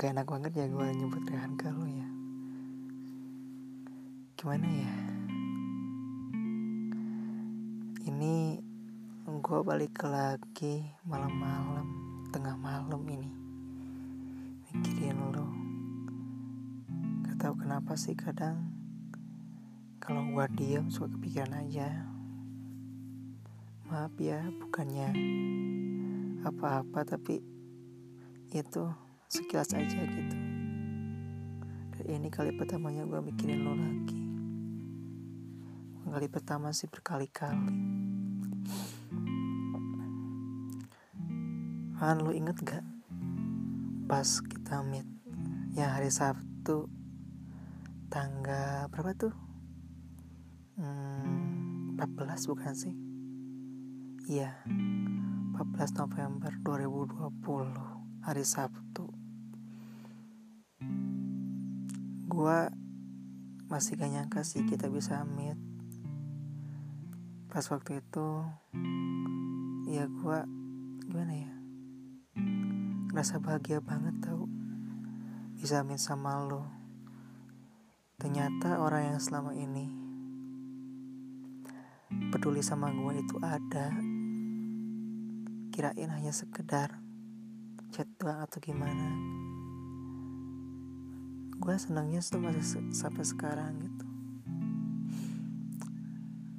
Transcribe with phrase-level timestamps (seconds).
[0.00, 2.08] gak enak banget ya gue nyebut Rehan ke lu ya.
[4.32, 4.94] Gimana ya?
[8.08, 8.64] Ini
[9.28, 11.84] gue balik lagi malam-malam
[12.32, 13.28] Tengah malam ini.
[14.72, 15.44] Mikirin lu.
[17.28, 18.72] Gak tau kenapa sih kadang
[20.00, 22.08] Kalau gue diem suka kepikiran aja.
[23.92, 25.12] Maaf ya bukannya
[26.40, 27.44] apa-apa tapi
[28.48, 30.36] itu sekilas aja gitu.
[31.94, 34.18] Dan ini kali pertamanya gue mikirin lo lagi.
[36.10, 37.70] Kali pertama sih berkali-kali.
[42.02, 42.82] Han lo inget gak
[44.10, 45.06] pas kita meet?
[45.78, 46.90] Ya hari Sabtu
[48.10, 49.34] tanggal berapa tuh?
[50.74, 52.94] Hmm, 14 bukan sih?
[54.26, 58.79] Iya 14 November 2020 hari Sabtu
[62.40, 62.60] gue
[63.68, 65.60] masih gak nyangka sih kita bisa meet.
[67.52, 68.28] Pas waktu itu
[69.84, 70.38] ya gue
[71.04, 71.52] gimana ya
[73.12, 74.48] ngerasa bahagia banget tau
[75.60, 76.64] bisa meet sama lo.
[78.16, 79.92] Ternyata orang yang selama ini
[82.32, 83.92] peduli sama gue itu ada.
[85.76, 87.04] Kirain hanya sekedar
[87.92, 89.12] chat doang atau gimana
[91.60, 94.04] gue senangnya tuh masih sampai sekarang gitu.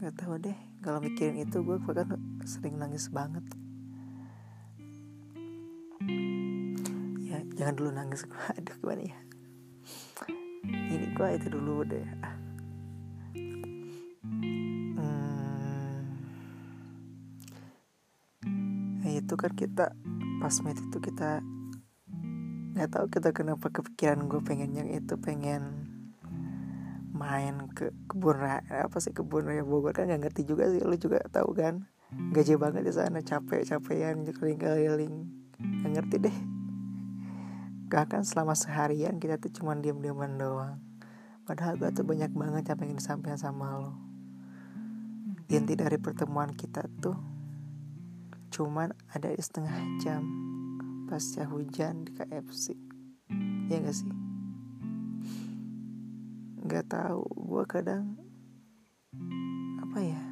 [0.00, 2.16] Gak tahu deh kalau mikirin itu gue bahkan
[2.48, 3.44] sering nangis banget.
[7.20, 9.18] Ya jangan dulu nangis gue aduh gimana ya?
[10.64, 12.08] Ini gue itu dulu deh.
[14.96, 16.08] Hmm,
[19.04, 19.92] ya itu kan kita
[20.40, 21.44] pas meet itu kita
[22.76, 25.88] nggak tahu kita kenapa kepikiran gue pengen yang itu pengen
[27.16, 29.96] main ke kebun raya apa sih kebun raya Bogor.
[29.96, 31.88] Kan nggak ngerti juga sih lu juga tahu kan?
[32.12, 35.14] Gaji banget di sana capek capean keliling keliling
[35.56, 36.36] nggak ngerti deh.
[37.86, 40.82] Gak kan selama seharian kita tuh cuma diam diaman doang.
[41.48, 44.06] Padahal gue tuh banyak banget yang pengen disampaikan sama lo
[45.46, 47.14] inti dari pertemuan kita tuh
[48.50, 50.26] cuman ada di setengah jam
[51.06, 52.74] pasca hujan di KFC
[53.66, 54.10] ya gak sih?
[56.66, 57.22] Nggak tahu.
[57.46, 58.14] Gue kadang
[59.82, 60.22] apa ya?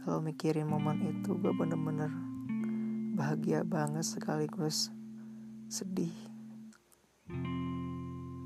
[0.00, 2.10] Kalau mikirin momen itu gue bener-bener
[3.14, 4.90] bahagia banget sekaligus
[5.70, 6.14] sedih.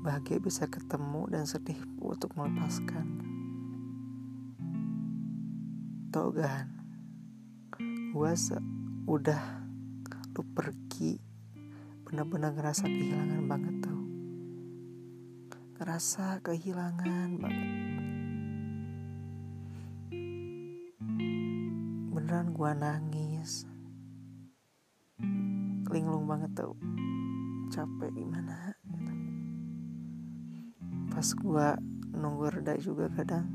[0.05, 3.05] Bahagia bisa ketemu dan sedih untuk melepaskan.
[6.13, 6.69] Tau kan
[8.15, 8.31] gue
[9.09, 9.64] udah
[10.35, 11.15] lu pergi
[12.03, 14.01] bener-bener ngerasa kehilangan banget tau
[15.79, 17.71] ngerasa kehilangan banget.
[22.11, 23.63] Beneran gua nangis.
[25.87, 26.75] Linglung banget tau
[27.71, 28.75] capek gimana
[31.15, 31.79] pas gua
[32.11, 33.47] nunggu reda juga kadang.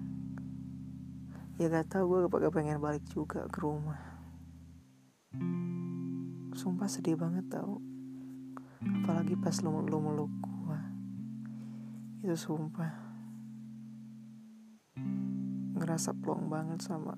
[1.60, 4.09] Ya gak tau gue pengen balik juga ke rumah
[6.54, 7.82] sumpah sedih banget tau.
[8.80, 10.80] Apalagi pas lu, lu meluk gua.
[12.22, 12.92] Itu sumpah.
[15.76, 17.16] Ngerasa plong banget sama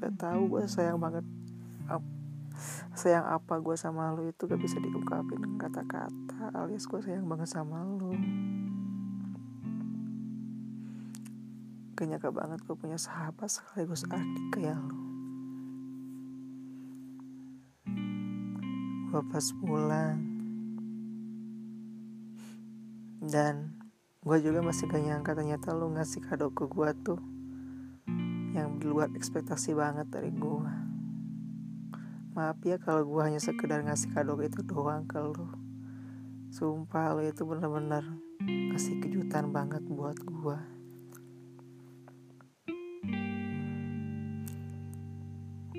[0.00, 1.20] gak tahu gue sayang banget
[1.84, 2.00] ap,
[2.96, 7.84] sayang apa gue sama lu itu gak bisa diungkapin kata-kata alias gue sayang banget sama
[7.84, 8.16] lu.
[11.92, 15.09] Kenyaka banget gue punya sahabat sekaligus adik kayak lu
[19.10, 20.22] pas pulang.
[23.18, 23.74] Dan
[24.22, 27.20] gue juga masih gak nyangka ternyata lu ngasih kado ke gue tuh
[28.54, 30.90] yang di luar ekspektasi banget dari gue
[32.30, 35.50] maaf ya kalau gue hanya sekedar ngasih kado itu doang ke lu.
[36.54, 38.06] Sumpah lu itu bener-bener
[38.70, 40.58] kasih kejutan banget buat gue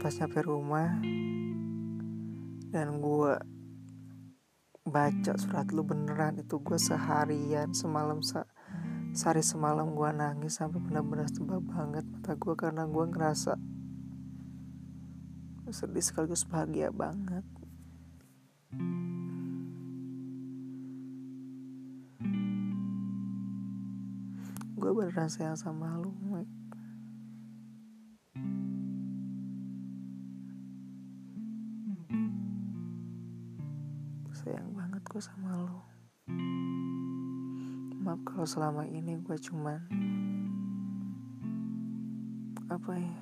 [0.02, 0.98] pas nyampe rumah
[2.72, 3.36] dan gue
[4.88, 8.40] baca surat lu beneran itu gue seharian semalam se
[9.12, 13.60] sehari semalam gue nangis sampai benar-benar tebal banget mata gue karena gue ngerasa
[15.72, 17.48] sedih sekaligus bahagia banget.
[24.76, 26.61] Gue beneran sayang sama lu Mike
[34.42, 35.86] sayang banget gue sama lo.
[38.02, 39.78] Maaf kalau selama ini gue cuman
[42.74, 43.22] apa ya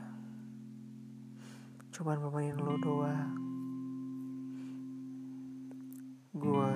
[1.92, 3.36] cuman bebanin lo doang.
[6.40, 6.72] Gue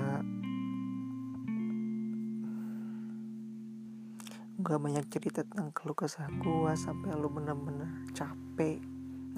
[4.60, 8.84] gak banyak cerita tentang keluh kesah gue sampai lo bener-bener capek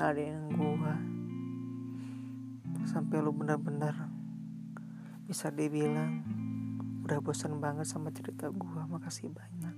[0.01, 0.95] ngadain gue
[2.89, 4.14] sampai lo bener-bener
[5.25, 6.21] bisa dibilang
[7.01, 9.73] udah bosan banget sama cerita gue makasih banyak.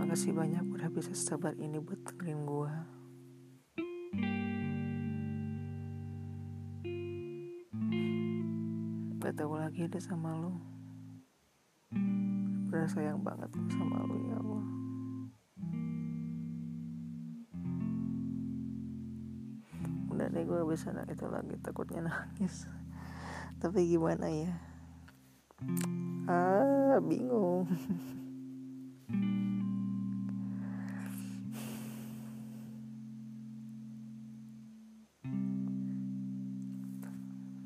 [0.00, 2.72] Makasih banyak udah bisa sabar ini buat dengerin gue
[9.20, 10.56] Gak tahu lagi deh sama lo
[12.72, 14.64] Bener sayang banget sama lo ya Allah.
[20.08, 22.64] Udah deh gue bisa itu lagi takutnya nangis
[23.62, 24.50] Tapi gimana ya?
[26.26, 27.70] Ah bingung.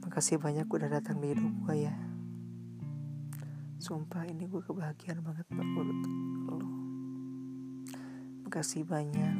[0.04, 1.96] Makasih banyak udah datang di hidup gue ya.
[3.80, 6.00] Sumpah ini gue kebahagiaan banget menurut
[6.44, 6.60] lo
[8.44, 9.36] Makasih banyak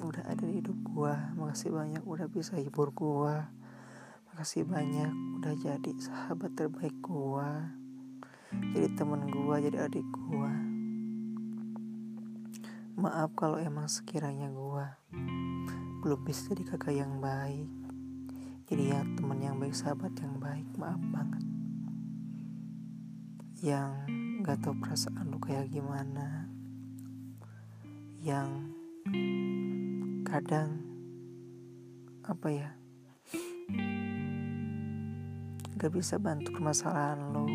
[0.00, 3.59] udah ada di hidup gue Makasih banyak udah bisa hibur gue
[4.30, 5.10] Makasih banyak
[5.42, 7.50] udah jadi sahabat terbaik gue
[8.78, 10.52] Jadi temen gue, jadi adik gue
[12.94, 14.86] Maaf kalau emang sekiranya gue
[16.06, 17.66] Belum bisa jadi kakak yang baik.
[18.70, 21.42] Jadi ya teman yang baik sahabat yang baik maaf banget.
[23.58, 23.90] Yang
[24.46, 26.46] gak tau perasaan lu kayak gimana.
[28.22, 28.70] Yang
[30.22, 30.86] kadang
[32.22, 32.70] apa ya
[35.80, 37.48] gak bisa bantu permasalahan lo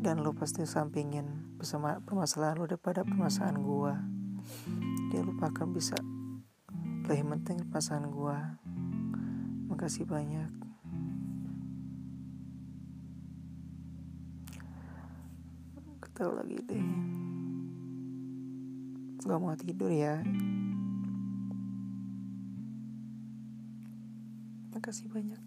[0.00, 3.94] dan lo pasti sampingin bersama permasalahan lo daripada permasalahan gua
[5.12, 6.00] dia lupakan bisa
[7.04, 8.56] lebih penting permasalahan gua
[9.76, 10.50] Makasih banyak.
[16.00, 16.86] Ketahu lagi deh.
[19.26, 20.22] Gak mau tidur ya.
[24.72, 25.42] Makasih banyak.